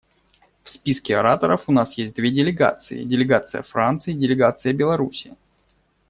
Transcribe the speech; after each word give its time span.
В 0.63 0.71
списке 0.71 1.15
ораторов 1.15 1.65
у 1.67 1.71
нас 1.71 1.93
есть 1.93 2.15
две 2.15 2.31
делегации: 2.31 3.03
делегация 3.03 3.61
Франции 3.61 4.13
и 4.13 4.17
делегация 4.17 4.73
Беларуси. 4.73 5.35